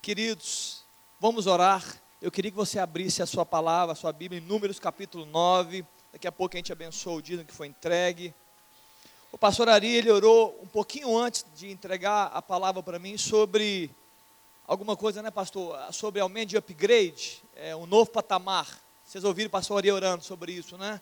[0.00, 0.84] Queridos,
[1.20, 1.84] vamos orar.
[2.22, 5.84] Eu queria que você abrisse a sua palavra, a sua Bíblia, em Números capítulo 9.
[6.12, 8.32] Daqui a pouco a gente abençoa o dia que foi entregue.
[9.32, 13.90] O pastor Ari, ele orou um pouquinho antes de entregar a palavra para mim sobre
[14.66, 15.76] alguma coisa, né, pastor?
[15.92, 18.80] Sobre aumento de upgrade, é, um novo patamar.
[19.04, 21.00] Vocês ouviram o pastor Ari orando sobre isso, né?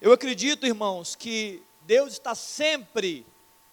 [0.00, 3.24] Eu acredito, irmãos, que Deus está sempre,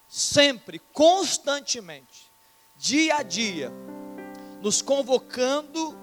[0.08, 2.30] sempre, constantemente,
[2.76, 3.72] dia a dia,
[4.62, 5.98] nos convocando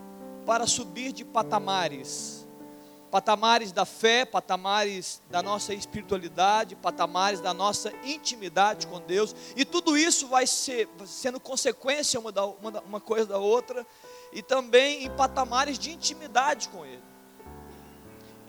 [0.46, 2.46] para subir de patamares.
[3.10, 9.98] Patamares da fé, patamares da nossa espiritualidade, patamares da nossa intimidade com Deus, e tudo
[9.98, 13.88] isso vai ser sendo consequência uma, da, uma, uma coisa da outra,
[14.32, 17.02] e também em patamares de intimidade com Ele.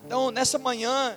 [0.05, 1.17] Então, nessa manhã,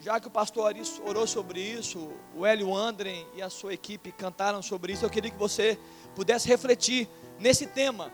[0.00, 4.10] já que o pastor Aris orou sobre isso, o Hélio Andren e a sua equipe
[4.10, 5.78] cantaram sobre isso, eu queria que você
[6.14, 8.12] pudesse refletir nesse tema.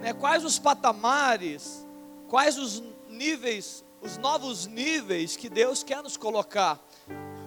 [0.00, 0.12] Né?
[0.12, 1.86] Quais os patamares,
[2.28, 6.80] quais os níveis, os novos níveis que Deus quer nos colocar,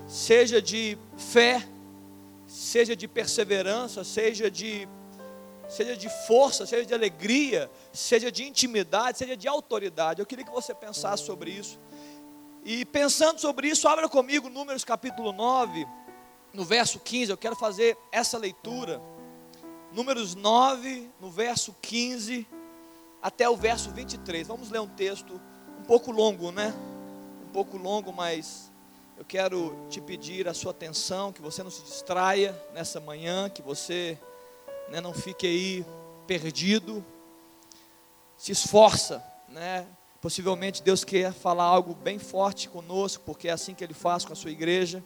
[0.08, 1.68] seja de fé,
[2.48, 4.88] seja de perseverança, seja de
[5.68, 10.22] seja de força, seja de alegria, seja de intimidade, seja de autoridade.
[10.22, 11.78] Eu queria que você pensasse sobre isso.
[12.64, 15.86] E pensando sobre isso, abra comigo Números capítulo 9,
[16.54, 17.32] no verso 15.
[17.32, 19.02] Eu quero fazer essa leitura.
[19.92, 22.48] Números 9, no verso 15
[23.22, 24.48] até o verso 23.
[24.48, 25.40] Vamos ler um texto
[25.80, 26.74] um pouco longo, né?
[27.48, 28.72] Um pouco longo, mas
[29.18, 33.62] eu quero te pedir a sua atenção, que você não se distraia nessa manhã, que
[33.62, 34.18] você
[34.90, 35.86] né, não fique aí
[36.28, 37.04] perdido.
[38.38, 39.88] Se esforça, né?
[40.22, 44.34] Possivelmente Deus quer falar algo bem forte conosco, porque é assim que Ele faz com
[44.34, 45.04] a sua igreja.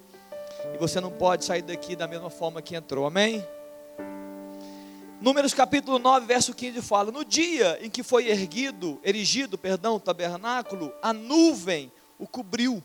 [0.74, 3.46] E você não pode sair daqui da mesma forma que entrou, amém?
[5.22, 10.00] Números capítulo 9, verso 15 fala: No dia em que foi erguido, erigido, perdão, o
[10.00, 12.82] tabernáculo, a nuvem o cobriu,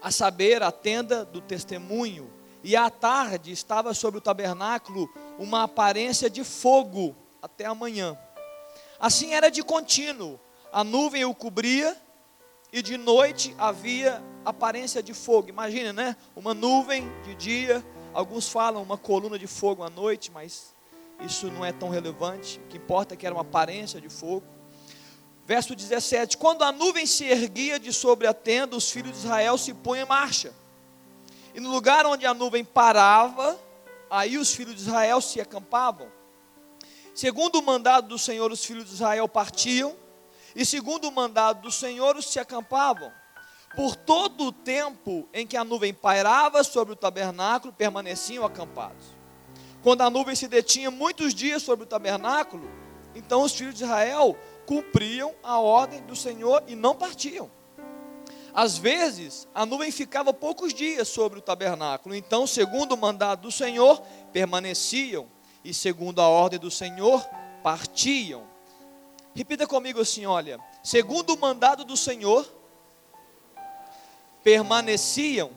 [0.00, 2.32] a saber, a tenda do testemunho,
[2.62, 8.16] e à tarde estava sobre o tabernáculo uma aparência de fogo até amanhã.
[9.00, 10.38] Assim era de contínuo
[10.72, 11.96] a nuvem o cobria
[12.72, 15.48] e de noite havia aparência de fogo.
[15.48, 16.16] Imagina, né?
[16.36, 17.84] Uma nuvem de dia,
[18.14, 20.75] alguns falam uma coluna de fogo à noite, mas
[21.20, 22.60] isso não é tão relevante.
[22.60, 24.46] O que importa é que era uma aparência de fogo.
[25.44, 29.56] Verso 17: Quando a nuvem se erguia de sobre a tenda, os filhos de Israel
[29.56, 30.52] se punham em marcha.
[31.54, 33.58] E no lugar onde a nuvem parava,
[34.10, 36.08] aí os filhos de Israel se acampavam.
[37.14, 39.96] Segundo o mandado do Senhor, os filhos de Israel partiam
[40.56, 43.12] e segundo o mandado do Senhor, os se acampavam.
[43.76, 49.15] Por todo o tempo em que a nuvem pairava sobre o tabernáculo, permaneciam acampados.
[49.86, 52.68] Quando a nuvem se detinha muitos dias sobre o tabernáculo,
[53.14, 54.36] então os filhos de Israel
[54.66, 57.48] cumpriam a ordem do Senhor e não partiam.
[58.52, 63.52] Às vezes, a nuvem ficava poucos dias sobre o tabernáculo, então, segundo o mandado do
[63.52, 64.02] Senhor,
[64.32, 65.28] permaneciam,
[65.64, 67.24] e segundo a ordem do Senhor,
[67.62, 68.42] partiam.
[69.36, 72.44] Repita comigo assim: olha, segundo o mandado do Senhor,
[74.42, 75.52] permaneciam,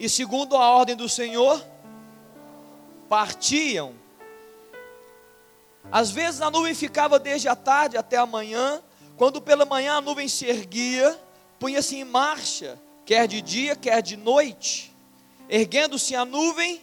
[0.00, 1.73] e segundo a ordem do Senhor,
[3.14, 3.94] partiam.
[5.92, 8.82] Às vezes a nuvem ficava desde a tarde até a manhã,
[9.16, 11.16] quando pela manhã a nuvem se erguia,
[11.60, 12.76] punha-se em marcha,
[13.06, 14.92] quer de dia, quer de noite.
[15.48, 16.82] Erguendo-se a nuvem,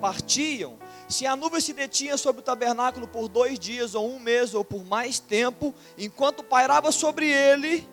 [0.00, 0.78] partiam.
[1.08, 4.64] Se a nuvem se detinha sobre o tabernáculo por dois dias, ou um mês, ou
[4.64, 7.88] por mais tempo, enquanto pairava sobre ele,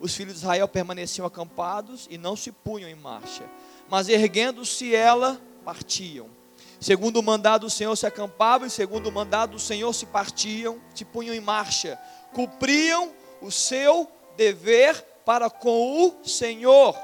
[0.00, 3.44] os filhos de Israel permaneciam acampados e não se punham em marcha.
[3.86, 6.37] Mas erguendo-se ela, partiam.
[6.80, 10.80] Segundo o mandado do Senhor se acampavam, e segundo o mandado do Senhor se partiam,
[10.94, 11.98] se punham em marcha.
[12.32, 14.94] Cumpriam o seu dever
[15.24, 16.96] para com o Senhor,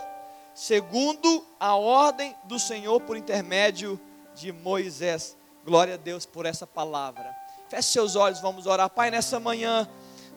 [0.55, 4.01] segundo a ordem do Senhor por intermédio
[4.35, 5.37] de Moisés.
[5.65, 7.35] Glória a Deus por essa palavra.
[7.69, 8.89] Feche seus olhos, vamos orar.
[8.89, 9.89] Pai, nessa manhã,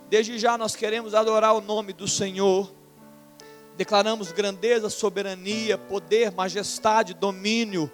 [0.09, 2.71] desde já nós queremos adorar o nome do Senhor.
[3.75, 7.91] Declaramos grandeza, soberania, poder, majestade, domínio.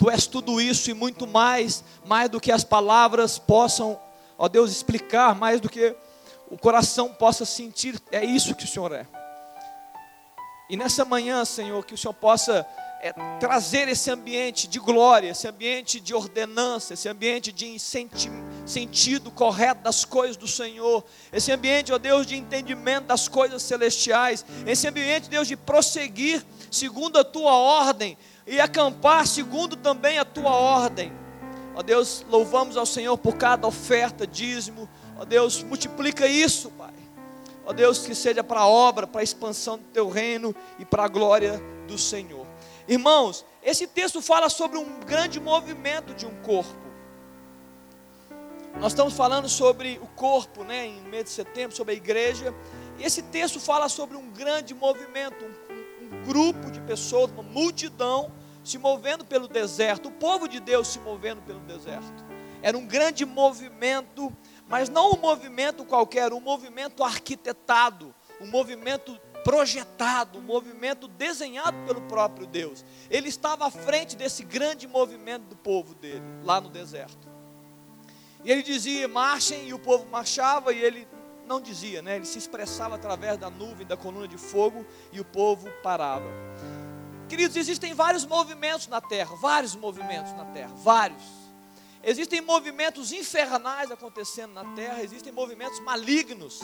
[0.00, 4.00] Tu és tudo isso e muito mais, mais do que as palavras possam,
[4.38, 5.94] ó Deus, explicar, mais do que
[6.50, 8.00] o coração possa sentir.
[8.10, 9.06] É isso que o Senhor é.
[10.70, 12.66] E nessa manhã, Senhor, que o Senhor possa
[13.02, 18.30] é, trazer esse ambiente de glória, esse ambiente de ordenança, esse ambiente de senti
[18.64, 24.46] sentido correto das coisas do Senhor, esse ambiente, ó Deus, de entendimento das coisas celestiais,
[24.66, 28.16] esse ambiente, Deus, de prosseguir segundo a tua ordem
[28.50, 31.12] e acampar segundo também a tua ordem.
[31.72, 34.88] Ó Deus, louvamos ao Senhor por cada oferta, dízimo.
[35.16, 36.92] Ó Deus, multiplica isso, Pai.
[37.64, 41.04] Ó Deus, que seja para a obra, para a expansão do teu reino e para
[41.04, 42.44] a glória do Senhor.
[42.88, 46.90] Irmãos, esse texto fala sobre um grande movimento de um corpo.
[48.80, 52.52] Nós estamos falando sobre o corpo, né, em mês de setembro, sobre a igreja.
[52.98, 58.39] E esse texto fala sobre um grande movimento, um, um grupo de pessoas, uma multidão
[58.62, 62.24] se movendo pelo deserto, o povo de Deus se movendo pelo deserto.
[62.62, 64.34] Era um grande movimento,
[64.68, 72.02] mas não um movimento qualquer, um movimento arquitetado, um movimento projetado, um movimento desenhado pelo
[72.02, 72.84] próprio Deus.
[73.10, 77.28] Ele estava à frente desse grande movimento do povo dele, lá no deserto.
[78.44, 81.08] E ele dizia: marchem, e o povo marchava, e ele
[81.46, 82.16] não dizia, né?
[82.16, 86.28] Ele se expressava através da nuvem, da coluna de fogo, e o povo parava.
[87.30, 91.22] Queridos, existem vários movimentos na terra, vários movimentos na terra, vários.
[92.02, 96.62] Existem movimentos infernais acontecendo na terra, existem movimentos malignos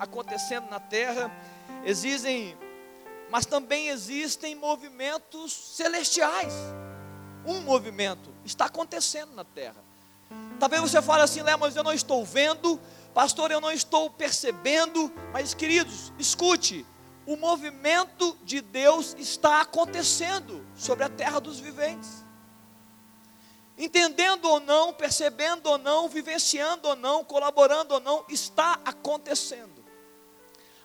[0.00, 1.30] acontecendo na terra,
[1.84, 2.58] existem,
[3.30, 6.52] mas também existem movimentos celestiais.
[7.46, 9.84] Um movimento está acontecendo na terra.
[10.58, 12.80] Talvez você fale assim, Léo, mas eu não estou vendo,
[13.14, 15.12] pastor, eu não estou percebendo.
[15.32, 16.84] Mas, queridos, escute:
[17.26, 22.24] o movimento de Deus está acontecendo sobre a terra dos viventes.
[23.78, 29.82] Entendendo ou não, percebendo ou não, vivenciando ou não, colaborando ou não, está acontecendo.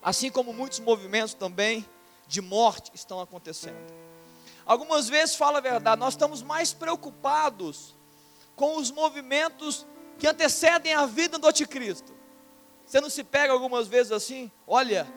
[0.02, 1.86] Assim como muitos movimentos também
[2.28, 3.94] de morte estão acontecendo.
[4.66, 7.96] Algumas vezes, fala a verdade, nós estamos mais preocupados
[8.56, 9.86] com os movimentos
[10.18, 12.16] que antecedem a vida do anticristo.
[12.86, 14.52] Você não se pega algumas vezes assim?
[14.66, 15.08] Olha,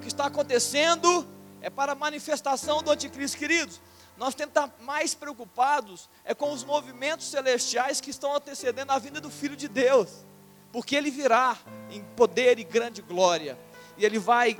[0.00, 1.26] que está acontecendo
[1.60, 3.80] é para a manifestação do anticristo, queridos.
[4.16, 8.98] Nós temos que estar mais preocupados é com os movimentos celestiais que estão antecedendo a
[8.98, 10.08] vinda do Filho de Deus,
[10.72, 11.56] porque ele virá
[11.90, 13.58] em poder e grande glória,
[13.96, 14.58] e ele vai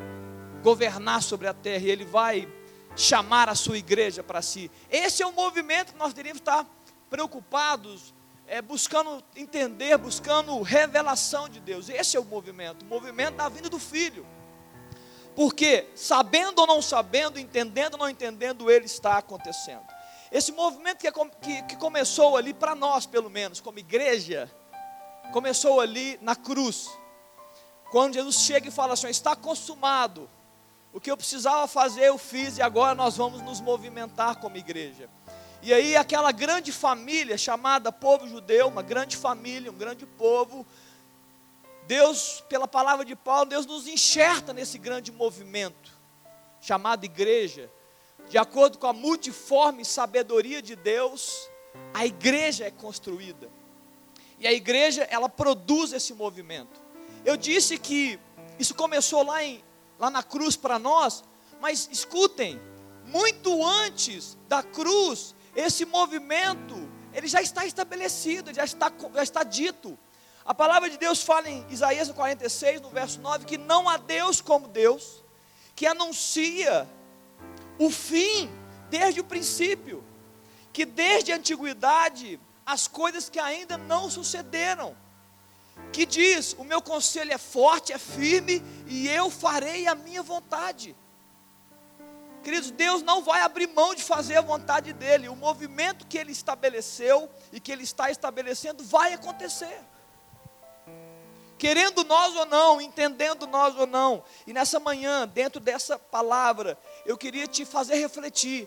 [0.63, 2.49] governar sobre a terra, e ele vai
[2.97, 4.71] chamar a sua igreja para si.
[4.91, 6.67] Esse é o movimento que nós deveríamos estar
[7.09, 8.15] preocupados
[8.47, 11.89] é, buscando entender, buscando revelação de Deus.
[11.89, 14.27] Esse é o movimento, o movimento da vinda do Filho.
[15.35, 19.85] Porque, sabendo ou não sabendo, entendendo ou não entendendo, ele está acontecendo.
[20.31, 21.11] Esse movimento que,
[21.41, 24.51] que, que começou ali, para nós pelo menos, como igreja,
[25.33, 26.89] começou ali na cruz.
[27.91, 30.29] Quando Jesus chega e fala assim: está consumado.
[30.93, 35.09] O que eu precisava fazer, eu fiz, e agora nós vamos nos movimentar como igreja.
[35.63, 40.67] E aí aquela grande família chamada povo judeu, uma grande família, um grande povo,
[41.91, 45.91] Deus, pela palavra de Paulo, Deus nos enxerta nesse grande movimento
[46.61, 47.69] chamado igreja.
[48.29, 51.51] De acordo com a multiforme sabedoria de Deus,
[51.93, 53.51] a igreja é construída.
[54.39, 56.81] E a igreja, ela produz esse movimento.
[57.25, 58.21] Eu disse que
[58.57, 59.61] isso começou lá, em,
[59.99, 61.25] lá na cruz para nós,
[61.61, 62.61] mas escutem,
[63.05, 69.99] muito antes da cruz, esse movimento, ele já está estabelecido, já está, já está dito.
[70.45, 74.41] A palavra de Deus fala em Isaías 46, no verso 9, que não há Deus
[74.41, 75.23] como Deus,
[75.77, 76.89] que anuncia
[77.79, 78.51] o fim
[78.89, 80.05] desde o princípio,
[80.73, 84.97] que desde a antiguidade as coisas que ainda não sucederam,
[85.93, 90.97] que diz: O meu conselho é forte, é firme, e eu farei a minha vontade.
[92.43, 95.29] Queridos, Deus não vai abrir mão de fazer a vontade dEle.
[95.29, 99.81] O movimento que Ele estabeleceu e que Ele está estabelecendo vai acontecer.
[101.61, 104.25] Querendo nós ou não, entendendo nós ou não.
[104.47, 108.67] E nessa manhã, dentro dessa palavra, eu queria te fazer refletir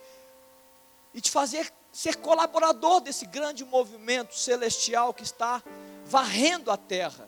[1.11, 5.63] e te fazer ser colaborador desse grande movimento celestial que está
[6.05, 7.27] varrendo a terra.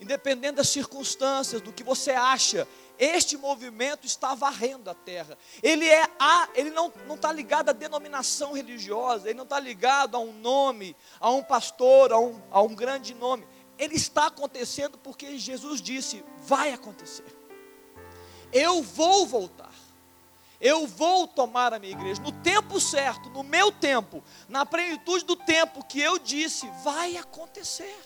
[0.00, 2.66] Independente das circunstâncias, do que você acha,
[2.98, 5.38] este movimento está varrendo a terra.
[5.62, 10.16] Ele é a, ele não não está ligado à denominação religiosa, ele não está ligado
[10.16, 13.46] a um nome, a um pastor, a um, a um grande nome.
[13.80, 17.24] Ele está acontecendo porque Jesus disse: vai acontecer.
[18.52, 19.72] Eu vou voltar.
[20.60, 25.34] Eu vou tomar a minha igreja no tempo certo, no meu tempo, na plenitude do
[25.34, 27.98] tempo que eu disse, vai acontecer.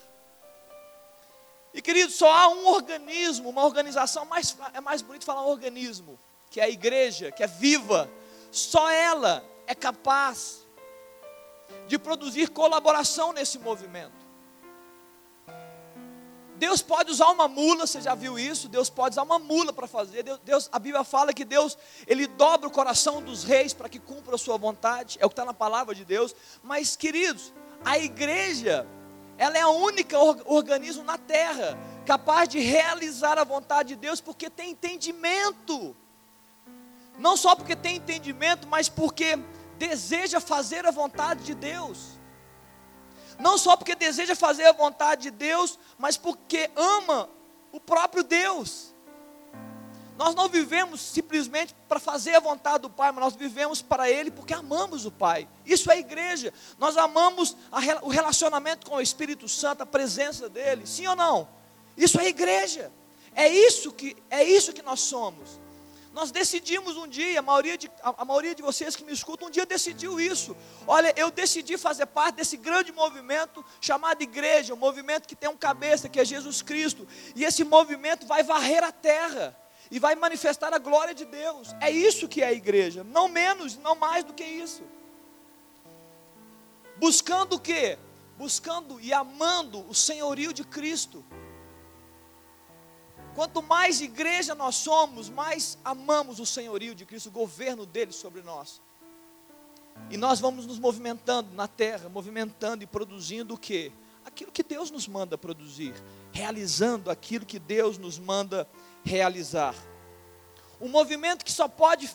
[1.73, 6.17] E querido, só há um organismo, uma organização, mais, é mais bonito falar um organismo,
[6.49, 8.09] que é a igreja, que é viva.
[8.53, 10.65] Só ela é capaz
[11.89, 14.24] de produzir colaboração nesse movimento.
[16.65, 18.71] Deus pode usar uma mula, você já viu isso?
[18.71, 20.23] Deus pode usar uma mula para fazer.
[20.23, 23.99] Deus, Deus, a Bíblia fala que Deus, Ele dobra o coração dos reis para que
[23.99, 25.19] cumpra a sua vontade.
[25.21, 26.35] É o que está na palavra de Deus.
[26.63, 27.53] Mas, queridos,
[27.85, 28.87] A igreja,
[29.37, 34.49] ela é a única organismo na terra capaz de realizar a vontade de Deus porque
[34.49, 35.95] tem entendimento.
[37.19, 39.39] Não só porque tem entendimento, mas porque
[39.77, 42.19] deseja fazer a vontade de Deus.
[43.39, 47.29] Não só porque deseja fazer a vontade de Deus, mas porque ama
[47.73, 48.95] o próprio Deus.
[50.17, 54.31] Nós não vivemos simplesmente para fazer a vontade do Pai, mas nós vivemos para Ele
[54.31, 55.49] porque amamos o Pai.
[55.67, 56.53] Isso é igreja.
[56.79, 60.87] Nós amamos a, o relacionamento com o Espírito Santo, a presença dele.
[60.87, 61.49] Sim ou não?
[61.97, 62.93] Isso é igreja.
[63.35, 65.61] É isso que é isso que nós somos.
[66.15, 69.49] Nós decidimos um dia, a maioria, de, a, a maioria de vocês que me escutam,
[69.49, 70.57] um dia decidiu isso.
[70.87, 75.57] Olha, eu decidi fazer parte desse grande movimento chamado igreja, um movimento que tem um
[75.57, 77.07] cabeça, que é Jesus Cristo.
[77.35, 79.59] E esse movimento vai varrer a terra
[79.91, 81.75] e vai manifestar a glória de Deus.
[81.81, 84.85] É isso que é a igreja, não menos, não mais do que isso.
[86.97, 87.99] Buscando o quê?
[88.39, 91.25] Buscando e amando o senhorio de Cristo.
[93.35, 98.43] Quanto mais igreja nós somos, mais amamos o senhorio de Cristo, o governo dele sobre
[98.43, 98.81] nós.
[100.09, 103.93] E nós vamos nos movimentando na terra, movimentando e produzindo o que?
[104.25, 105.95] Aquilo que Deus nos manda produzir,
[106.33, 108.69] realizando aquilo que Deus nos manda
[109.05, 109.75] realizar.
[110.81, 112.11] Um movimento que só pode.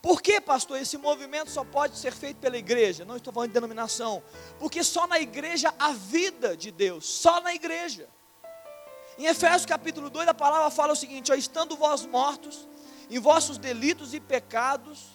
[0.00, 3.04] Por que, pastor, esse movimento só pode ser feito pela igreja?
[3.04, 4.22] Não estou falando de denominação.
[4.58, 8.08] Porque só na igreja há vida de Deus, só na igreja.
[9.18, 12.68] Em Efésios capítulo 2, a palavra fala o seguinte: ó, estando vós mortos
[13.10, 15.06] em vossos delitos e pecados,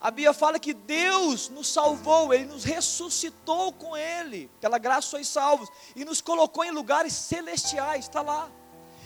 [0.00, 5.28] a Bíblia fala que Deus nos salvou, Ele nos ressuscitou com Ele, pela graça sois
[5.28, 8.50] salvos, e nos colocou em lugares celestiais, está lá.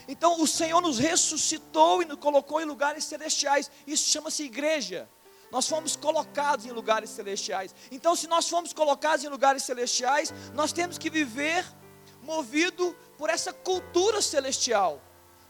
[0.09, 5.07] Então o Senhor nos ressuscitou e nos colocou em lugares celestiais, isso chama-se igreja.
[5.51, 7.75] Nós fomos colocados em lugares celestiais.
[7.91, 11.63] Então, se nós fomos colocados em lugares celestiais, nós temos que viver
[12.23, 15.01] movido por essa cultura celestial,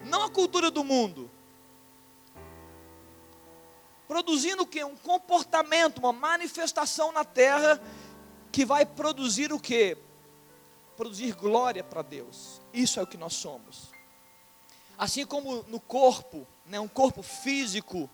[0.01, 1.31] não a cultura do mundo.
[4.09, 4.83] Produzindo o que?
[4.85, 7.81] Um comportamento, uma manifestação na terra
[8.51, 9.97] que vai produzir o que?
[10.97, 12.61] Produzir glória para Deus.
[12.73, 13.91] Isso é o que nós somos.
[14.99, 18.09] Assim como no corpo, né, um corpo físico,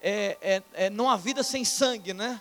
[0.00, 2.40] é, é, é, não há vida sem sangue, né?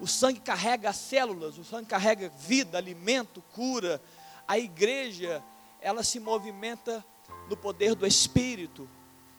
[0.00, 4.00] O sangue carrega as células, o sangue carrega vida, alimento, cura.
[4.46, 5.42] A igreja
[5.80, 7.04] ela se movimenta
[7.48, 8.88] no poder do Espírito.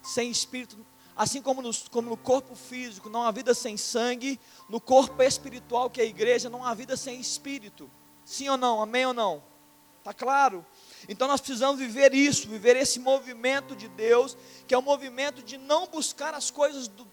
[0.02, 0.78] Sem Espírito,
[1.16, 5.90] assim como no, como no corpo físico não há vida sem sangue, no corpo espiritual
[5.90, 7.90] que é a igreja não há vida sem Espírito.
[8.24, 8.82] Sim ou não?
[8.82, 9.44] Amém ou não?
[10.00, 10.66] Está claro?
[11.10, 15.58] Então nós precisamos viver isso, viver esse movimento de Deus, que é o movimento de
[15.58, 17.06] não buscar as coisas do,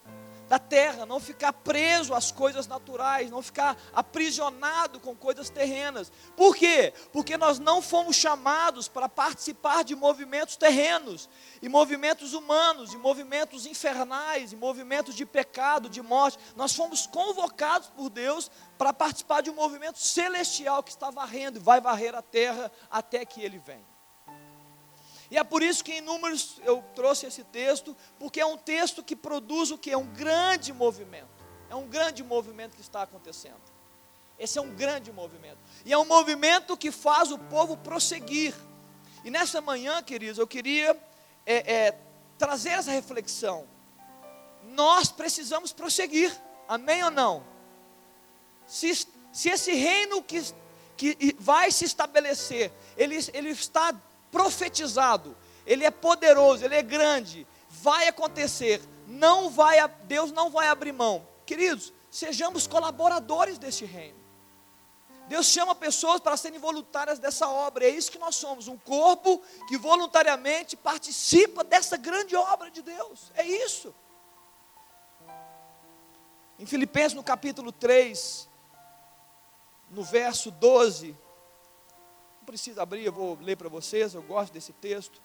[0.48, 6.12] da terra, não ficar preso às coisas naturais, não ficar aprisionado com coisas terrenas.
[6.36, 6.92] Por quê?
[7.12, 11.28] Porque nós não fomos chamados para participar de movimentos terrenos,
[11.62, 16.38] e movimentos humanos, e movimentos infernais, e movimentos de pecado, de morte.
[16.56, 21.62] Nós fomos convocados por Deus para participar de um movimento celestial que está varrendo e
[21.62, 23.93] vai varrer a terra até que ele venha.
[25.34, 29.02] E é por isso que em Números eu trouxe esse texto, porque é um texto
[29.02, 29.90] que produz o que?
[29.90, 31.26] É um grande movimento.
[31.68, 33.60] É um grande movimento que está acontecendo.
[34.38, 35.58] Esse é um grande movimento.
[35.84, 38.54] E é um movimento que faz o povo prosseguir.
[39.24, 40.96] E nessa manhã, queridos, eu queria
[41.44, 41.98] é, é,
[42.38, 43.66] trazer essa reflexão.
[44.62, 46.32] Nós precisamos prosseguir.
[46.68, 47.44] Amém ou não?
[48.68, 50.40] Se, se esse reino que,
[50.96, 53.92] que vai se estabelecer, ele, ele está
[54.34, 59.76] profetizado, ele é poderoso, ele é grande, vai acontecer, não vai,
[60.06, 61.24] Deus não vai abrir mão.
[61.46, 64.18] Queridos, sejamos colaboradores deste reino.
[65.28, 69.40] Deus chama pessoas para serem voluntárias dessa obra, é isso que nós somos, um corpo
[69.68, 73.94] que voluntariamente participa dessa grande obra de Deus, é isso.
[76.58, 78.48] Em Filipenses, no capítulo 3,
[79.90, 81.23] no verso 12, não
[82.44, 85.20] precisa abrir, eu vou ler para vocês, eu gosto desse texto.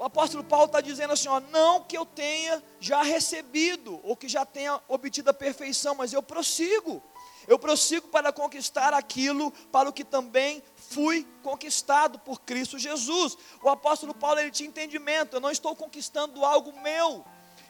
[0.00, 4.28] O apóstolo Paulo está dizendo assim: ó, não que eu tenha já recebido, ou que
[4.28, 7.02] já tenha obtido a perfeição, mas eu prossigo.
[7.46, 13.36] Eu prossigo para conquistar aquilo para o que também fui conquistado por Cristo Jesus.
[13.62, 17.24] O apóstolo Paulo ele tinha entendimento, eu não estou conquistando algo meu,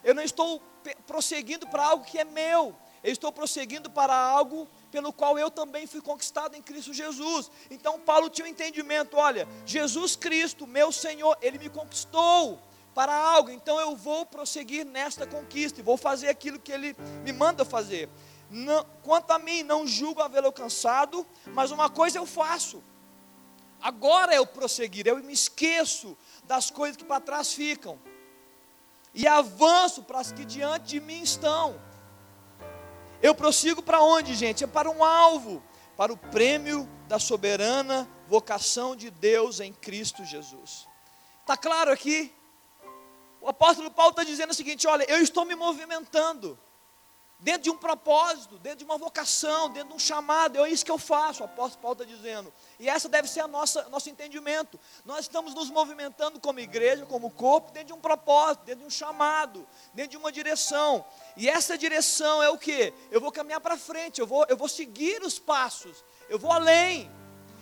[0.05, 0.63] eu não estou
[1.07, 5.87] prosseguindo para algo que é meu, eu estou prosseguindo para algo pelo qual eu também
[5.87, 7.51] fui conquistado em Cristo Jesus.
[7.71, 12.61] Então Paulo tinha um entendimento: olha, Jesus Cristo, meu Senhor, ele me conquistou
[12.95, 17.33] para algo, então eu vou prosseguir nesta conquista e vou fazer aquilo que ele me
[17.33, 18.09] manda fazer.
[18.51, 22.83] Não, quanto a mim, não julgo havê-lo alcançado, mas uma coisa eu faço.
[23.81, 27.99] Agora eu prosseguir, eu me esqueço das coisas que para trás ficam
[29.15, 31.81] e avanço para as que diante de mim estão.
[33.23, 34.65] Eu prossigo para onde, gente?
[34.65, 35.63] É para um alvo,
[35.97, 40.89] para o prêmio da soberana vocação de Deus em Cristo Jesus.
[41.41, 42.33] Está claro aqui?
[43.41, 46.59] O apóstolo Paulo está dizendo o seguinte: olha, eu estou me movimentando
[47.41, 50.91] dentro de um propósito, dentro de uma vocação, dentro de um chamado, é isso que
[50.91, 52.53] eu faço, o apóstolo Paulo está dizendo.
[52.81, 54.81] E essa deve ser a nossa nosso entendimento.
[55.05, 58.91] Nós estamos nos movimentando como igreja, como corpo, dentro de um propósito, dentro de um
[58.91, 61.05] chamado, dentro de uma direção.
[61.37, 62.95] E essa direção é o que?
[63.11, 67.11] Eu vou caminhar para frente, eu vou, eu vou seguir os passos, eu vou além.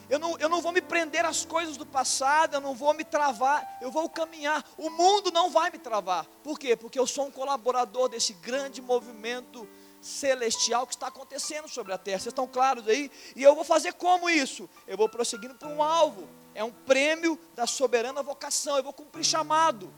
[0.08, 3.04] Eu não, eu não vou me prender às coisas do passado, eu não vou me
[3.04, 4.64] travar, eu vou caminhar.
[4.78, 6.25] O mundo não vai me travar.
[6.44, 6.76] Por quê?
[6.76, 9.68] Porque eu sou um colaborador desse grande movimento
[10.08, 12.18] celestial que está acontecendo sobre a terra.
[12.18, 13.10] Vocês estão claros aí?
[13.36, 14.68] E eu vou fazer como isso?
[14.86, 16.28] Eu vou prosseguindo para um alvo.
[16.54, 18.76] É um prêmio da soberana vocação.
[18.76, 19.92] Eu vou cumprir chamado.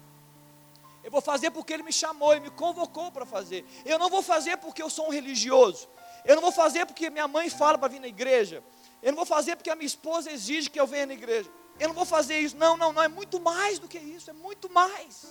[1.03, 3.65] Eu vou fazer porque ele me chamou e me convocou para fazer.
[3.85, 5.89] Eu não vou fazer porque eu sou um religioso.
[6.25, 8.63] Eu não vou fazer porque minha mãe fala para vir na igreja.
[9.03, 11.51] Eu não vou fazer porque a minha esposa exige que eu venha na igreja.
[11.79, 12.57] Eu não vou fazer isso.
[12.57, 13.03] Não, não, não.
[13.03, 14.29] É muito mais do que isso.
[14.29, 15.27] É muito mais.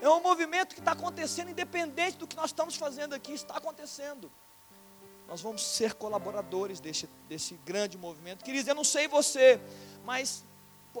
[0.00, 4.30] É um movimento que está acontecendo, independente do que nós estamos fazendo aqui, está acontecendo.
[5.28, 8.44] Nós vamos ser colaboradores desse, desse grande movimento.
[8.44, 9.60] Queridos, eu não sei você,
[10.04, 10.44] mas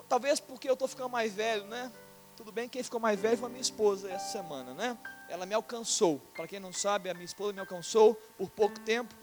[0.08, 1.90] talvez porque eu estou ficando mais velho, né?
[2.36, 4.96] Tudo bem, quem ficou mais velho foi a minha esposa essa semana, né?
[5.28, 6.20] Ela me alcançou.
[6.34, 9.14] Para quem não sabe, a minha esposa me alcançou por pouco tempo.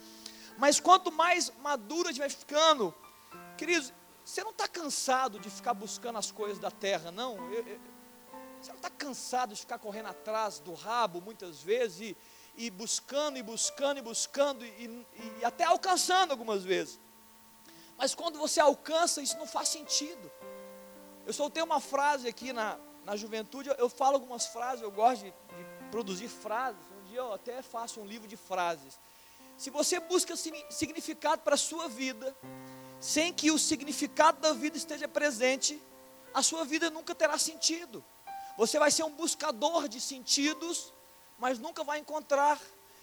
[0.57, 2.93] Mas quanto mais maduro a gente vai ficando,
[3.57, 3.93] queridos,
[4.25, 7.38] você não está cansado de ficar buscando as coisas da terra, não?
[7.53, 7.79] Eu, eu,
[8.62, 12.18] você não está cansado de ficar correndo atrás do rabo muitas vezes e,
[12.56, 15.06] e buscando e buscando e buscando e, e,
[15.42, 17.00] e até alcançando algumas vezes.
[17.98, 20.32] Mas quando você alcança, isso não faz sentido.
[21.26, 25.32] Eu soltei uma frase aqui na, na juventude, eu falo algumas frases, eu gosto de,
[25.32, 26.82] de produzir frases.
[27.00, 29.00] Um dia eu até faço um livro de frases.
[29.58, 30.36] Se você busca
[30.70, 32.36] significado para a sua vida,
[33.00, 35.82] sem que o significado da vida esteja presente,
[36.34, 38.04] a sua vida nunca terá sentido.
[38.58, 40.91] Você vai ser um buscador de sentidos,
[41.38, 42.60] mas nunca vai encontrar.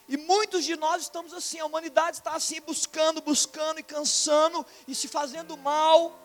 [0.07, 4.93] E muitos de nós estamos assim, a humanidade está assim, buscando, buscando e cansando e
[4.93, 6.19] se fazendo mal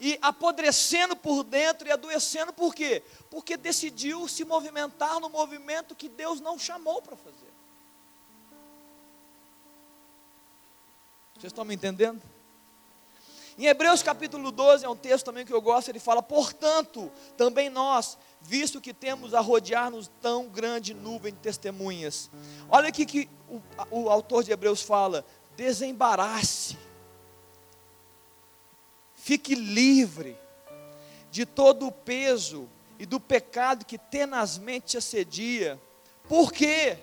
[0.00, 3.02] e apodrecendo por dentro e adoecendo, por quê?
[3.28, 7.52] Porque decidiu se movimentar no movimento que Deus não chamou para fazer.
[11.34, 12.22] Vocês estão me entendendo?
[13.58, 17.68] Em Hebreus capítulo 12, é um texto também que eu gosto, ele fala: Portanto, também
[17.68, 22.30] nós, visto que temos a rodear-nos tão grande nuvem de testemunhas.
[22.70, 26.78] Olha aqui que o, o autor de Hebreus fala: desembarace,
[29.16, 30.36] fique livre
[31.28, 35.80] de todo o peso e do pecado que tenazmente te assedia.
[36.28, 36.96] Por quê?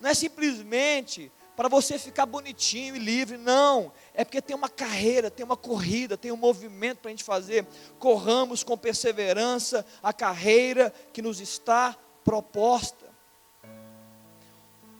[0.00, 3.38] Não é simplesmente para você ficar bonitinho e livre.
[3.38, 7.24] Não, é porque tem uma carreira, tem uma corrida, tem um movimento para a gente
[7.24, 7.66] fazer.
[7.98, 13.06] Corramos com perseverança a carreira que nos está proposta.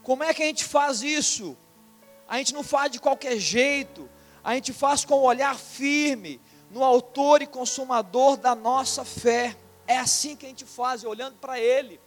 [0.02, 1.56] Como é que a gente faz isso?
[2.26, 4.08] A gente não faz de qualquer jeito,
[4.42, 6.40] a gente faz com o olhar firme
[6.70, 9.56] no autor e consumador da nossa fé.
[9.86, 12.00] É assim que a gente faz, olhando para Ele.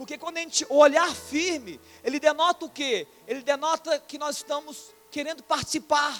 [0.00, 3.06] Porque quando a gente olhar firme, ele denota o quê?
[3.28, 6.18] Ele denota que nós estamos querendo participar.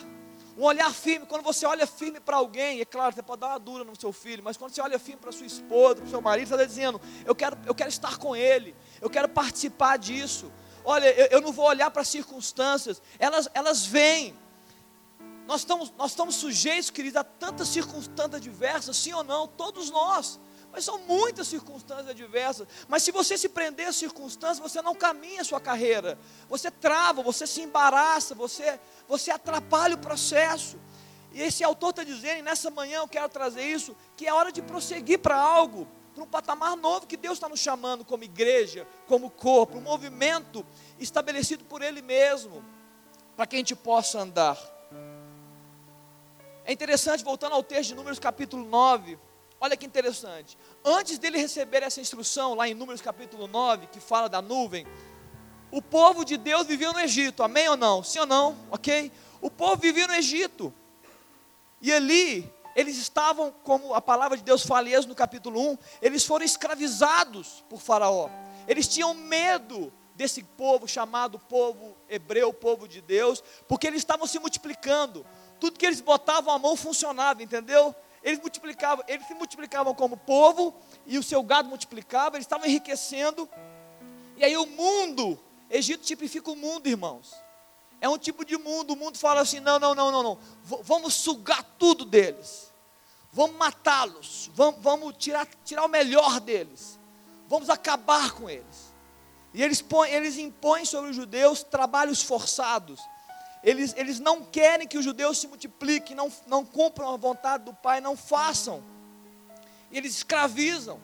[0.55, 3.59] Um olhar firme, quando você olha firme para alguém, é claro, você pode dar uma
[3.59, 6.21] dura no seu filho, mas quando você olha firme para sua esposa, para o seu
[6.21, 10.53] marido, você está dizendo: eu quero, eu quero estar com ele, eu quero participar disso.
[10.85, 14.39] Olha, eu, eu não vou olhar para as circunstâncias, elas, elas vêm.
[15.47, 20.39] Nós estamos, nós estamos sujeitos, queridos, a tantas circunstâncias diversas, sim ou não, todos nós.
[20.73, 22.67] Mas são muitas circunstâncias adversas.
[22.89, 26.19] Mas se você se prender às circunstâncias, você não caminha a sua carreira.
[26.49, 28.79] Você trava, você se embaraça, você,
[29.09, 30.79] você atrapalha o processo.
[31.33, 34.51] E esse autor está dizendo, e nessa manhã eu quero trazer isso, que é hora
[34.51, 38.87] de prosseguir para algo, para um patamar novo que Deus está nos chamando como igreja,
[39.07, 40.67] como corpo, um movimento
[40.99, 42.65] estabelecido por Ele mesmo,
[43.37, 44.59] para que a gente possa andar.
[46.65, 49.19] É interessante, voltando ao texto de Números capítulo 9,
[49.61, 50.57] Olha que interessante.
[50.83, 54.87] Antes dele receber essa instrução, lá em Números capítulo 9, que fala da nuvem,
[55.71, 58.03] o povo de Deus vivia no Egito, amém ou não?
[58.03, 58.57] Sim ou não?
[58.71, 59.13] Ok?
[59.39, 60.73] O povo vivia no Egito.
[61.79, 66.45] E ali, eles estavam, como a palavra de Deus fala no capítulo 1, eles foram
[66.45, 68.31] escravizados por Faraó.
[68.67, 74.39] Eles tinham medo desse povo chamado povo hebreu, povo de Deus, porque eles estavam se
[74.39, 75.25] multiplicando.
[75.59, 77.95] Tudo que eles botavam a mão funcionava, entendeu?
[78.23, 80.75] Eles multiplicavam, eles se multiplicavam como povo
[81.07, 83.49] e o seu gado multiplicava, eles estavam enriquecendo.
[84.37, 85.39] E aí o mundo,
[85.71, 87.35] Egito tipifica o mundo, irmãos.
[88.01, 90.39] É um tipo de mundo, o mundo fala assim: não, não, não, não, não.
[90.63, 92.73] V vamos sugar tudo deles.
[93.33, 94.51] Vamos matá-los.
[94.55, 96.99] Vamos, vamos tirar, tirar o melhor deles.
[97.49, 98.91] Vamos acabar com eles.
[99.53, 103.01] E eles, põem, eles impõem sobre os judeus trabalhos forçados.
[103.63, 107.75] Eles, eles não querem que os judeus se multipliquem, não, não cumpram a vontade do
[107.75, 108.83] Pai, não façam.
[109.91, 111.01] E eles escravizam.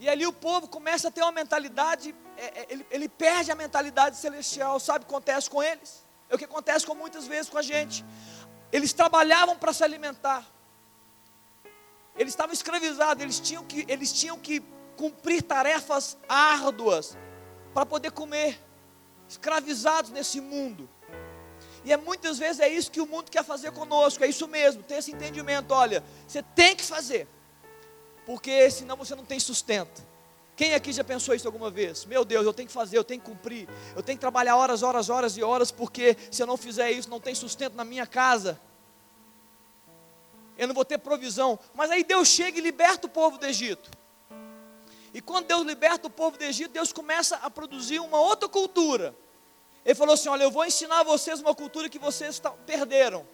[0.00, 3.54] E ali o povo começa a ter uma mentalidade, é, é, ele, ele perde a
[3.54, 4.80] mentalidade celestial.
[4.80, 6.04] Sabe o que acontece com eles?
[6.28, 8.04] É o que acontece com muitas vezes com a gente.
[8.72, 10.44] Eles trabalhavam para se alimentar.
[12.16, 14.60] Eles estavam escravizados, eles tinham que, eles tinham que
[14.96, 17.16] cumprir tarefas árduas
[17.72, 18.60] para poder comer.
[19.28, 20.88] Escravizados nesse mundo.
[21.84, 24.82] E é muitas vezes é isso que o mundo quer fazer conosco, é isso mesmo,
[24.82, 27.28] ter esse entendimento, olha, você tem que fazer,
[28.24, 30.02] porque senão você não tem sustento.
[30.56, 32.04] Quem aqui já pensou isso alguma vez?
[32.04, 34.82] Meu Deus, eu tenho que fazer, eu tenho que cumprir, eu tenho que trabalhar horas,
[34.82, 38.06] horas, horas e horas, porque se eu não fizer isso, não tem sustento na minha
[38.06, 38.58] casa.
[40.56, 41.58] Eu não vou ter provisão.
[41.74, 43.90] Mas aí Deus chega e liberta o povo do Egito.
[45.12, 49.14] E quando Deus liberta o povo do Egito, Deus começa a produzir uma outra cultura.
[49.84, 53.26] Ele falou assim: Olha, eu vou ensinar a vocês uma cultura que vocês perderam.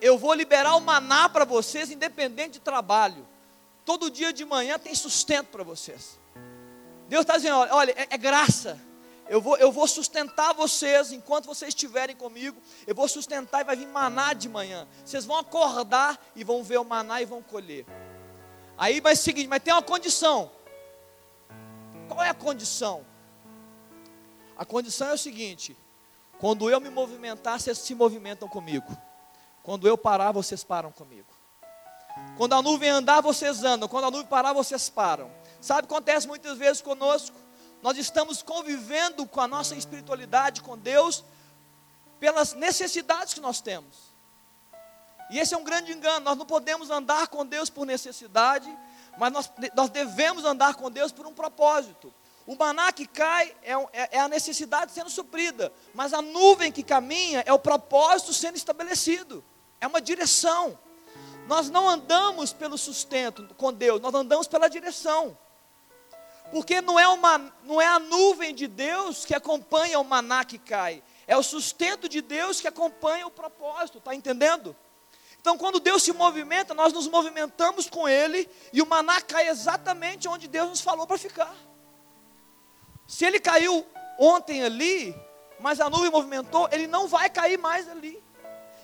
[0.00, 3.26] Eu vou liberar o maná para vocês, independente de trabalho.
[3.84, 6.18] Todo dia de manhã tem sustento para vocês.
[7.08, 8.80] Deus está dizendo: olha, é, é, graça.
[9.28, 12.60] Eu vou, eu vou sustentar vocês enquanto vocês estiverem comigo.
[12.86, 14.86] Eu vou sustentar e vai vir maná de manhã.
[15.04, 17.86] Vocês vão acordar e vão ver o maná e vão colher.
[18.76, 20.50] Aí, o seguinte, mas tem uma condição.
[22.08, 23.06] Qual é a condição?
[24.62, 25.76] A condição é o seguinte:
[26.38, 28.96] quando eu me movimentar, vocês se movimentam comigo.
[29.60, 31.26] Quando eu parar, vocês param comigo.
[32.36, 33.88] Quando a nuvem andar, vocês andam.
[33.88, 35.28] Quando a nuvem parar, vocês param.
[35.60, 37.34] Sabe o que acontece muitas vezes conosco?
[37.82, 41.24] Nós estamos convivendo com a nossa espiritualidade, com Deus,
[42.20, 44.12] pelas necessidades que nós temos.
[45.28, 46.24] E esse é um grande engano.
[46.24, 48.72] Nós não podemos andar com Deus por necessidade,
[49.18, 52.14] mas nós, nós devemos andar com Deus por um propósito.
[52.46, 56.82] O maná que cai é, é, é, a necessidade sendo suprida, mas a nuvem que
[56.82, 59.44] caminha é o propósito sendo estabelecido,
[59.80, 60.78] é uma direção.
[61.46, 65.36] Nós não andamos pelo sustento com Deus, nós andamos pela direção.
[66.50, 70.58] Porque não é, uma, não é a nuvem de Deus que acompanha o maná que
[70.58, 74.76] cai, é o sustento de Deus que acompanha o propósito, está entendendo?
[75.40, 80.28] Então, quando Deus se movimenta, nós nos movimentamos com Ele, e o maná cai exatamente
[80.28, 81.54] onde Deus nos falou para ficar.
[83.12, 83.86] Se ele caiu
[84.18, 85.14] ontem ali,
[85.60, 88.24] mas a nuvem movimentou, ele não vai cair mais ali.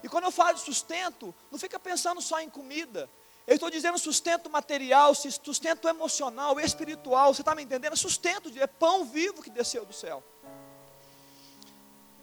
[0.03, 3.09] E quando eu falo de sustento, não fica pensando só em comida.
[3.47, 7.33] Eu estou dizendo sustento material, sustento emocional, espiritual.
[7.33, 7.95] Você está me entendendo?
[7.95, 10.23] É sustento, é pão vivo que desceu do céu.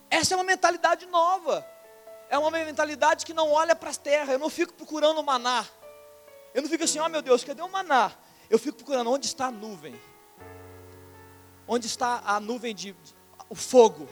[0.08, 1.68] Essa é uma mentalidade nova.
[2.30, 4.30] É uma mentalidade que não olha para as terras.
[4.30, 5.66] Eu não fico procurando o maná.
[6.54, 8.12] Eu não fico assim, ó oh, meu Deus, cadê o maná?
[8.48, 10.00] Eu fico procurando onde está a nuvem.
[11.68, 13.16] Onde está a nuvem de, de
[13.50, 14.08] o fogo?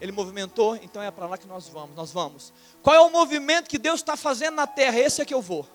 [0.00, 1.96] Ele movimentou, então é para lá que nós vamos.
[1.96, 2.52] Nós vamos.
[2.82, 4.98] Qual é o movimento que Deus está fazendo na terra?
[4.98, 5.66] Esse é que eu vou.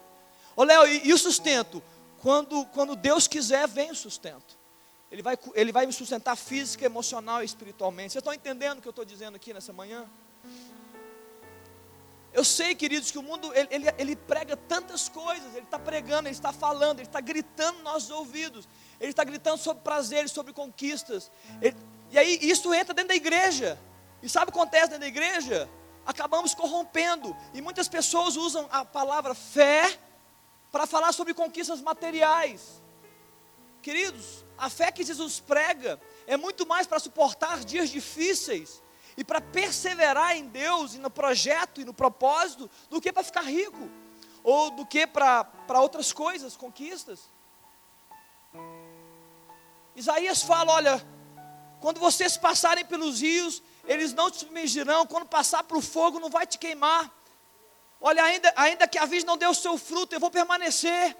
[0.56, 1.82] Ô Léo, e, e, o sustento?
[2.20, 4.58] Quando, quando Deus quiser, vem o sustento.
[5.12, 8.14] Ele vai, ele vai me sustentar física, emocional e espiritualmente.
[8.14, 10.06] Vocês estão entendendo o que eu estou dizendo aqui nessa manhã?
[12.32, 16.28] Eu sei, queridos, que o mundo ele, ele, ele prega tantas coisas, ele está pregando,
[16.28, 18.68] ele está falando, ele está gritando nos nossos ouvidos,
[19.00, 21.32] ele está gritando sobre prazeres, sobre conquistas.
[21.62, 21.76] Ele,
[22.12, 23.80] e aí isso entra dentro da igreja.
[24.22, 25.70] E sabe o que acontece dentro da igreja?
[26.06, 27.36] Acabamos corrompendo.
[27.54, 29.98] E muitas pessoas usam a palavra fé
[30.72, 32.82] para falar sobre conquistas materiais.
[33.82, 38.82] Queridos, a fé que Jesus prega é muito mais para suportar dias difíceis
[39.20, 43.42] e para perseverar em Deus e no projeto e no propósito, do que para ficar
[43.42, 43.90] rico,
[44.42, 45.46] ou do que para
[45.82, 47.30] outras coisas, conquistas.
[49.94, 51.06] Isaías fala: olha,
[51.82, 56.30] quando vocês passarem pelos rios, eles não te submergirão, quando passar para o fogo, não
[56.30, 57.12] vai te queimar.
[58.00, 61.14] Olha, ainda, ainda que a vide não dê o seu fruto, eu vou permanecer.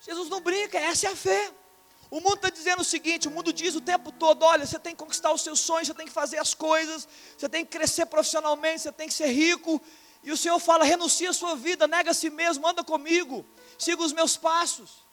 [0.00, 1.52] Jesus não brinca, essa é a fé.
[2.12, 4.94] O mundo está dizendo o seguinte: o mundo diz o tempo todo: olha, você tem
[4.94, 8.04] que conquistar os seus sonhos, você tem que fazer as coisas, você tem que crescer
[8.04, 9.80] profissionalmente, você tem que ser rico.
[10.22, 13.46] E o Senhor fala: renuncia a sua vida, nega a si mesmo, anda comigo,
[13.78, 15.06] siga os meus passos.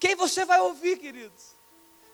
[0.00, 1.54] Quem você vai ouvir, queridos?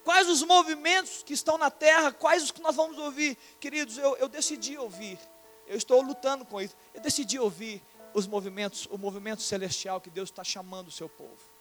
[0.03, 2.11] Quais os movimentos que estão na terra?
[2.11, 3.39] Quais os que nós vamos ouvir?
[3.61, 5.21] Queridos, eu, eu decidi ouvir.
[5.69, 6.75] Eu estou lutando com isso.
[6.93, 7.81] Eu decidi ouvir
[8.13, 11.52] os movimentos, o movimento celestial que Deus está chamando o seu povo.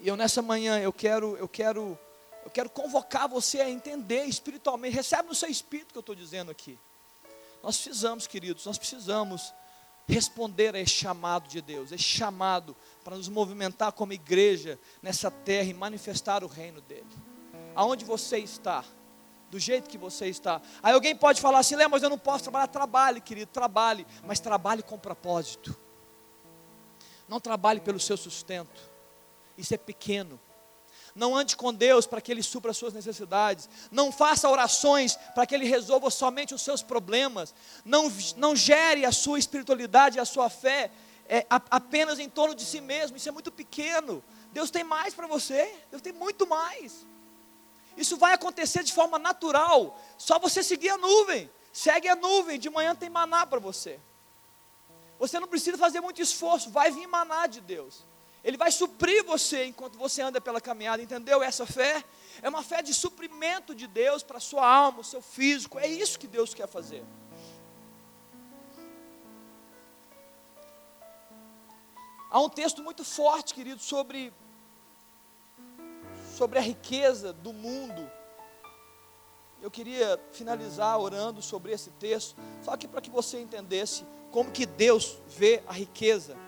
[0.00, 1.98] E eu nessa manhã eu quero, eu quero,
[2.44, 4.94] eu quero convocar você a entender espiritualmente.
[4.94, 6.78] Recebe no seu espírito que eu estou dizendo aqui.
[7.62, 9.52] Nós precisamos, queridos, nós precisamos
[10.06, 15.68] responder a esse chamado de Deus, esse chamado para nos movimentar como igreja nessa terra
[15.68, 17.06] e manifestar o reino dele.
[17.74, 18.84] Aonde você está?
[19.50, 20.60] Do jeito que você está.
[20.82, 22.66] Aí alguém pode falar assim, Lê, mas eu não posso trabalhar.
[22.68, 25.76] Trabalhe, querido, trabalhe, mas trabalhe com propósito.
[27.28, 28.95] Não trabalhe pelo seu sustento.
[29.56, 30.40] Isso é pequeno.
[31.16, 33.70] Não ande com Deus para que Ele supra as suas necessidades.
[33.90, 37.54] Não faça orações para que Ele resolva somente os seus problemas.
[37.84, 40.90] Não, não gere a sua espiritualidade e a sua fé
[41.26, 43.16] é, apenas em torno de si mesmo.
[43.16, 44.22] Isso é muito pequeno.
[44.52, 45.74] Deus tem mais para você.
[45.90, 47.06] Deus tem muito mais.
[47.96, 49.98] Isso vai acontecer de forma natural.
[50.18, 51.50] Só você seguir a nuvem.
[51.72, 52.58] Segue a nuvem.
[52.58, 53.98] De manhã tem maná para você.
[55.18, 56.70] Você não precisa fazer muito esforço.
[56.70, 58.04] Vai vir maná de Deus.
[58.46, 61.42] Ele vai suprir você enquanto você anda pela caminhada, entendeu?
[61.42, 62.04] Essa fé
[62.40, 65.80] é uma fé de suprimento de Deus para sua alma, o seu físico.
[65.80, 67.02] É isso que Deus quer fazer.
[72.30, 74.32] Há um texto muito forte, querido, sobre
[76.36, 78.08] sobre a riqueza do mundo.
[79.60, 84.66] Eu queria finalizar orando sobre esse texto, só que para que você entendesse como que
[84.66, 86.45] Deus vê a riqueza.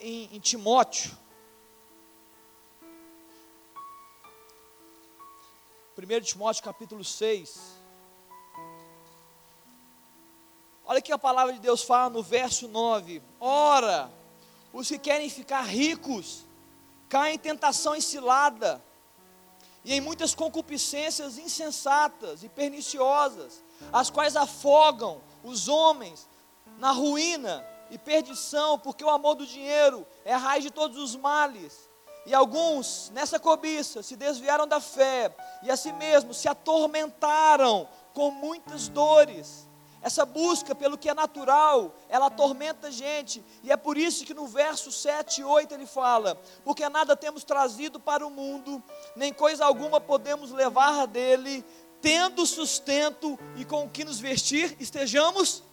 [0.00, 1.16] Em, em, Timóteo,
[5.98, 7.76] 1 Timóteo capítulo 6.
[10.84, 14.10] Olha que a palavra de Deus fala no verso 9: Ora,
[14.72, 16.44] os que querem ficar ricos
[17.08, 18.82] caem em tentação encilada
[19.84, 23.62] e em muitas concupiscências insensatas e perniciosas,
[23.92, 26.28] as quais afogam os homens
[26.78, 31.16] na ruína e perdição, porque o amor do dinheiro é a raiz de todos os
[31.16, 31.88] males.
[32.26, 38.30] E alguns, nessa cobiça, se desviaram da fé e a si mesmos se atormentaram com
[38.30, 39.68] muitas dores.
[40.02, 44.34] Essa busca pelo que é natural, ela atormenta a gente, e é por isso que
[44.34, 48.82] no verso 7 e 8 ele fala: Porque nada temos trazido para o mundo,
[49.16, 51.64] nem coisa alguma podemos levar dele,
[52.00, 55.64] tendo sustento e com o que nos vestir, estejamos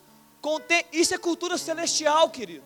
[0.92, 2.66] isso é cultura celestial, querido.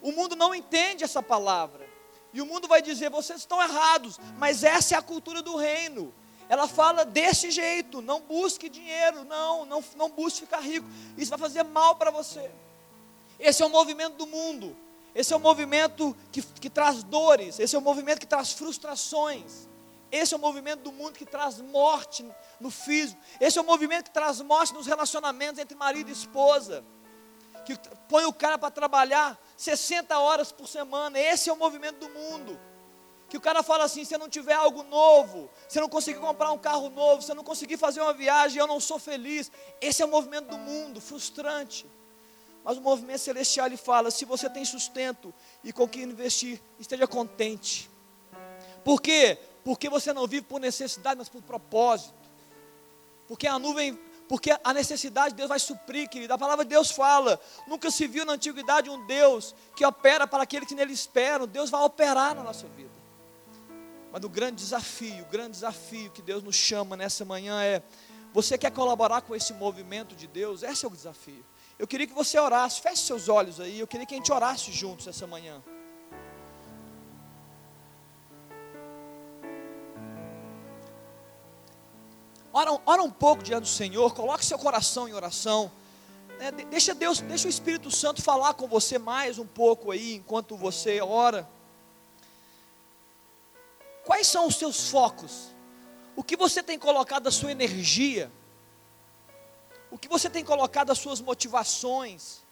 [0.00, 1.88] O mundo não entende essa palavra.
[2.32, 6.12] E o mundo vai dizer: vocês estão errados, mas essa é a cultura do reino.
[6.48, 10.86] Ela fala desse jeito: não busque dinheiro, não, não, não busque ficar rico.
[11.16, 12.50] Isso vai fazer mal para você.
[13.38, 14.76] Esse é o movimento do mundo.
[15.14, 17.58] Esse é o movimento que, que traz dores.
[17.58, 19.68] Esse é o movimento que traz frustrações.
[20.12, 22.22] Esse é o movimento do mundo que traz morte
[22.60, 23.18] no físico.
[23.40, 26.84] Esse é o movimento que traz morte nos relacionamentos entre marido e esposa.
[27.64, 27.74] Que
[28.10, 31.18] põe o cara para trabalhar 60 horas por semana.
[31.18, 32.60] Esse é o movimento do mundo.
[33.30, 36.20] Que o cara fala assim: se eu não tiver algo novo, se eu não conseguir
[36.20, 39.50] comprar um carro novo, se eu não conseguir fazer uma viagem, eu não sou feliz.
[39.80, 41.86] Esse é o movimento do mundo, frustrante.
[42.62, 45.32] Mas o movimento celestial ele fala: se você tem sustento
[45.64, 47.90] e com que investir, esteja contente.
[48.84, 49.38] Por quê?
[49.64, 52.14] Porque você não vive por necessidade, mas por propósito.
[53.28, 53.98] Porque a nuvem,
[54.28, 56.32] porque a necessidade Deus vai suprir, querido.
[56.34, 60.42] A palavra de Deus fala: nunca se viu na antiguidade um Deus que opera para
[60.42, 61.46] aquele que nele espera.
[61.46, 62.90] Deus vai operar na nossa vida.
[64.12, 67.82] Mas o grande desafio, o grande desafio que Deus nos chama nessa manhã é:
[68.32, 70.62] você quer colaborar com esse movimento de Deus?
[70.62, 71.44] Esse é o desafio.
[71.78, 73.80] Eu queria que você orasse, feche seus olhos aí.
[73.80, 75.62] Eu queria que a gente orasse juntos essa manhã.
[82.52, 85.72] Ora, ora um pouco diante do Senhor, coloque seu coração em oração.
[86.38, 86.50] Né?
[86.50, 91.00] Deixa Deus, deixa o Espírito Santo falar com você mais um pouco aí, enquanto você
[91.00, 91.48] ora.
[94.04, 95.48] Quais são os seus focos?
[96.14, 98.30] O que você tem colocado a sua energia?
[99.90, 102.42] O que você tem colocado as suas motivações?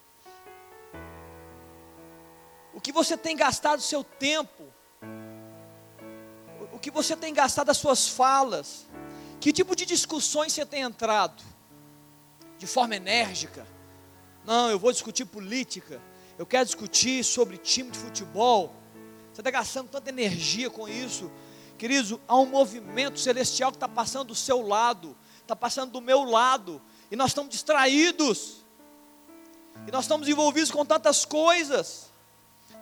[2.72, 4.64] O que você tem gastado seu tempo?
[6.72, 8.86] O que você tem gastado as suas falas?
[9.40, 11.42] Que tipo de discussões você tem entrado?
[12.58, 13.66] De forma enérgica?
[14.44, 16.00] Não, eu vou discutir política.
[16.38, 18.74] Eu quero discutir sobre time de futebol.
[19.32, 21.30] Você está gastando tanta energia com isso.
[21.78, 26.24] Queridos, há um movimento celestial que está passando do seu lado, está passando do meu
[26.24, 28.66] lado, e nós estamos distraídos,
[29.86, 32.10] e nós estamos envolvidos com tantas coisas.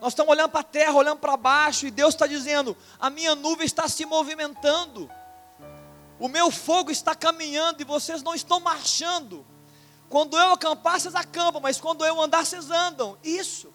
[0.00, 3.36] Nós estamos olhando para a terra, olhando para baixo, e Deus está dizendo: a minha
[3.36, 5.08] nuvem está se movimentando,
[6.18, 9.46] o meu fogo está caminhando e vocês não estão marchando.
[10.08, 13.16] Quando eu acampar, vocês acampam, mas quando eu andar, vocês andam.
[13.22, 13.72] Isso.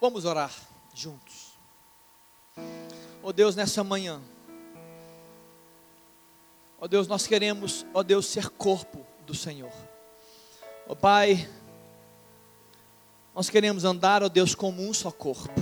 [0.00, 0.50] Vamos orar
[0.92, 1.51] juntos.
[3.24, 4.20] Oh Deus, nessa manhã.
[6.80, 9.72] Ó oh Deus, nós queremos, ó oh Deus, ser corpo do Senhor.
[10.88, 11.48] Ó Pai,
[13.32, 15.52] nós queremos andar, ó Deus, como um só corpo.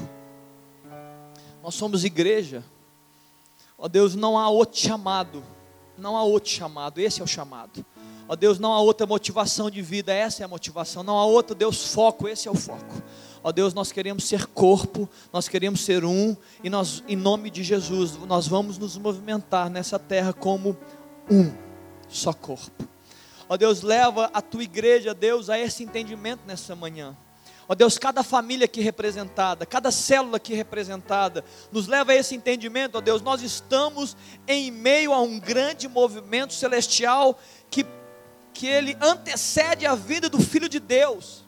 [1.62, 2.64] Nós somos igreja.
[3.76, 5.44] Ó Deus, não há outro chamado.
[5.98, 7.84] Não há outro chamado, esse é o chamado.
[8.26, 11.02] Ó Deus, não há outra motivação de vida, essa é a motivação.
[11.02, 13.02] Não há outro, Deus, foco, esse é o foco.
[13.42, 17.62] Ó Deus, nós queremos ser corpo, nós queremos ser um, e nós, em nome de
[17.62, 20.76] Jesus, nós vamos nos movimentar nessa terra como
[21.31, 21.50] um
[22.09, 22.87] só corpo.
[23.48, 27.16] Ó Deus, leva a tua igreja, Deus, a esse entendimento nessa manhã.
[27.66, 32.98] Ó Deus, cada família aqui representada, cada célula aqui representada, nos leva a esse entendimento,
[32.98, 37.38] ó Deus, nós estamos em meio a um grande movimento celestial
[37.70, 37.87] que,
[38.53, 41.44] que ele antecede a vida do Filho de Deus.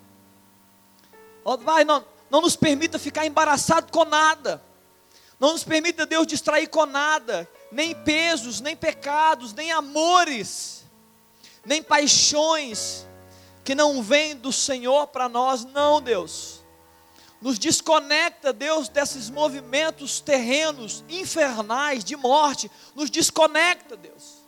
[1.45, 4.63] Ó, vai, não, não nos permita ficar embaraçado com nada.
[5.39, 10.85] Não nos permita, Deus, distrair com nada, nem pesos, nem pecados, nem amores,
[11.65, 13.07] nem paixões
[13.65, 16.63] que não vêm do Senhor para nós, não, Deus.
[17.41, 24.43] Nos desconecta, Deus, desses movimentos terrenos, infernais, de morte, nos desconecta, Deus.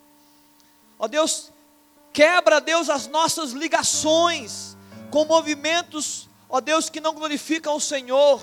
[0.96, 1.50] Ó Deus,
[2.12, 4.76] quebra, Deus, as nossas ligações
[5.10, 8.40] com movimentos ó Deus, que não glorificam o Senhor,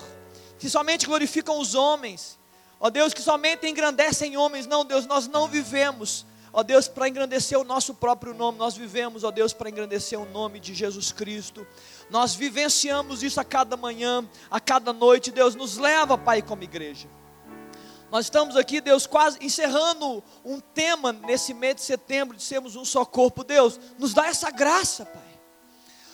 [0.58, 2.38] que somente glorificam os homens,
[2.78, 7.58] ó Deus, que somente engrandecem homens, não, Deus, nós não vivemos, ó Deus, para engrandecer
[7.58, 11.66] o nosso próprio nome, nós vivemos, ó Deus, para engrandecer o nome de Jesus Cristo,
[12.10, 17.08] nós vivenciamos isso a cada manhã, a cada noite, Deus, nos leva, Pai, como igreja.
[18.10, 22.84] Nós estamos aqui, Deus, quase encerrando um tema nesse mês de setembro de sermos um
[22.84, 23.42] só corpo.
[23.42, 25.31] Deus, nos dá essa graça, Pai.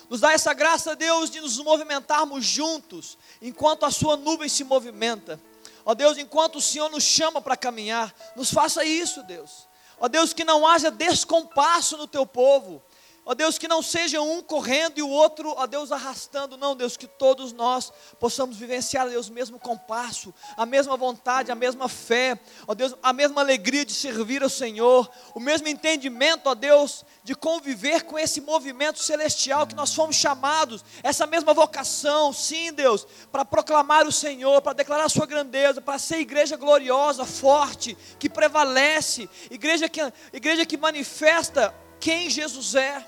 [0.09, 5.39] Nos dá essa graça, Deus, de nos movimentarmos juntos, enquanto a sua nuvem se movimenta.
[5.85, 9.67] Ó Deus, enquanto o Senhor nos chama para caminhar, nos faça isso, Deus.
[9.99, 12.81] Ó Deus, que não haja descompasso no teu povo,
[13.25, 16.57] Ó Deus, que não seja um correndo e o outro, ó Deus, arrastando.
[16.57, 21.55] Não, Deus, que todos nós possamos vivenciar, Deus, o mesmo compasso, a mesma vontade, a
[21.55, 26.55] mesma fé, ó Deus, a mesma alegria de servir ao Senhor, o mesmo entendimento, ó
[26.55, 32.73] Deus, de conviver com esse movimento celestial que nós fomos chamados, essa mesma vocação, sim,
[32.73, 37.95] Deus, para proclamar o Senhor, para declarar a sua grandeza, para ser igreja gloriosa, forte,
[38.17, 40.01] que prevalece, igreja que,
[40.33, 43.05] igreja que manifesta quem Jesus é.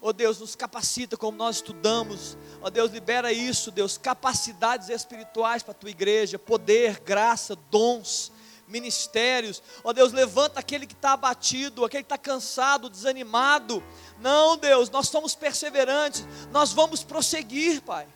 [0.00, 2.36] Ó oh Deus, nos capacita como nós estudamos.
[2.62, 8.30] Ó oh Deus, libera isso, Deus, capacidades espirituais para a tua igreja, poder, graça, dons,
[8.68, 9.60] ministérios.
[9.82, 13.82] Ó oh Deus, levanta aquele que está abatido, aquele que está cansado, desanimado.
[14.20, 18.06] Não, Deus, nós somos perseverantes, nós vamos prosseguir, Pai.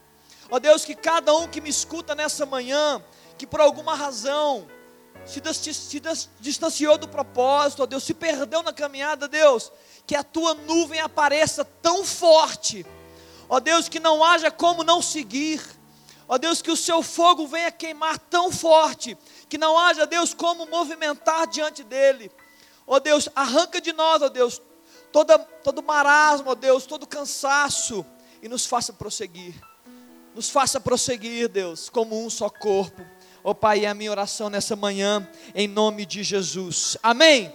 [0.50, 3.02] Ó Deus, que cada um que me escuta nessa manhã,
[3.36, 4.68] que por alguma razão
[5.24, 6.02] se,
[6.40, 9.72] distanciou do propósito, ó Deus, se perdeu na caminhada, Deus
[10.06, 12.84] que a tua nuvem apareça tão forte,
[13.48, 15.62] ó Deus, que não haja como não seguir,
[16.28, 19.16] ó Deus, que o seu fogo venha queimar tão forte,
[19.48, 22.30] que não haja, Deus, como movimentar diante dele,
[22.86, 24.60] ó Deus, arranca de nós, ó Deus,
[25.12, 28.04] toda, todo marasmo, ó Deus, todo cansaço,
[28.42, 29.54] e nos faça prosseguir,
[30.34, 33.04] nos faça prosseguir, Deus, como um só corpo,
[33.44, 37.52] ó Pai, é a minha oração nessa manhã, em nome de Jesus, amém,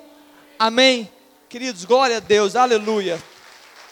[0.59, 1.11] amém.
[1.49, 3.21] Queridos, glória a Deus, aleluia.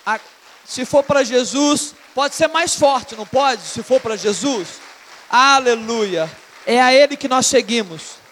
[0.06, 0.20] A,
[0.66, 3.62] se for para Jesus, pode ser mais forte, não pode?
[3.62, 4.68] Se for para Jesus,
[5.30, 6.30] aleluia.
[6.66, 8.25] É a Ele que nós seguimos.